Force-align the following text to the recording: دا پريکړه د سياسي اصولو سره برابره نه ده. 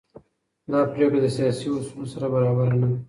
دا 0.71 0.79
پريکړه 0.91 1.19
د 1.23 1.27
سياسي 1.37 1.67
اصولو 1.71 2.11
سره 2.13 2.25
برابره 2.33 2.69
نه 2.81 2.87
ده. 2.91 2.97